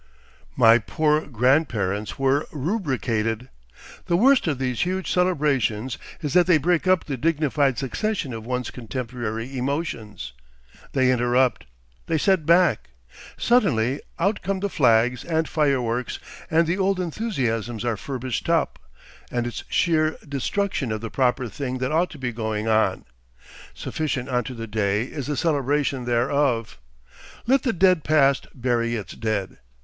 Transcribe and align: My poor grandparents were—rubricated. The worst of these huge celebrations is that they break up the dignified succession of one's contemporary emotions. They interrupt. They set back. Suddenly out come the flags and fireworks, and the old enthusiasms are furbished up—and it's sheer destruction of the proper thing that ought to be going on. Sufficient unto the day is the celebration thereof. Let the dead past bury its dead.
My 0.55 0.79
poor 0.79 1.27
grandparents 1.27 2.17
were—rubricated. 2.17 3.49
The 4.07 4.17
worst 4.17 4.47
of 4.47 4.57
these 4.57 4.81
huge 4.83 5.11
celebrations 5.11 5.99
is 6.23 6.33
that 6.33 6.47
they 6.47 6.57
break 6.57 6.87
up 6.87 7.03
the 7.05 7.17
dignified 7.17 7.77
succession 7.77 8.33
of 8.33 8.43
one's 8.43 8.71
contemporary 8.71 9.55
emotions. 9.55 10.33
They 10.93 11.11
interrupt. 11.11 11.67
They 12.07 12.17
set 12.17 12.47
back. 12.47 12.89
Suddenly 13.37 14.01
out 14.17 14.41
come 14.41 14.61
the 14.61 14.69
flags 14.71 15.23
and 15.23 15.47
fireworks, 15.47 16.17
and 16.49 16.65
the 16.65 16.79
old 16.79 16.99
enthusiasms 16.99 17.85
are 17.85 17.95
furbished 17.95 18.49
up—and 18.49 19.45
it's 19.45 19.63
sheer 19.69 20.17
destruction 20.27 20.91
of 20.91 21.01
the 21.01 21.11
proper 21.11 21.47
thing 21.47 21.77
that 21.77 21.91
ought 21.91 22.09
to 22.09 22.17
be 22.17 22.31
going 22.31 22.67
on. 22.67 23.05
Sufficient 23.75 24.29
unto 24.29 24.55
the 24.55 24.65
day 24.65 25.03
is 25.03 25.27
the 25.27 25.37
celebration 25.37 26.05
thereof. 26.05 26.79
Let 27.45 27.61
the 27.61 27.71
dead 27.73 28.03
past 28.03 28.47
bury 28.55 28.95
its 28.95 29.13
dead. 29.13 29.59